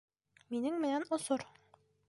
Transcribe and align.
Минең 0.53 0.81
менән 0.85 1.07
осорһоң. 1.19 1.49